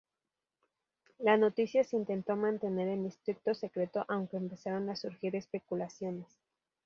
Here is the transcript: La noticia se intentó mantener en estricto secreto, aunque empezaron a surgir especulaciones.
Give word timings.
La 1.19 1.37
noticia 1.37 1.83
se 1.83 1.95
intentó 1.95 2.35
mantener 2.35 2.87
en 2.87 3.05
estricto 3.05 3.53
secreto, 3.53 4.03
aunque 4.07 4.37
empezaron 4.37 4.89
a 4.89 4.95
surgir 4.95 5.35
especulaciones. 5.35 6.25